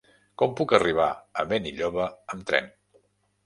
Com 0.41 0.55
puc 0.61 0.73
arribar 0.77 1.11
a 1.43 1.47
Benilloba 1.53 2.11
amb 2.35 2.51
tren? 2.51 2.75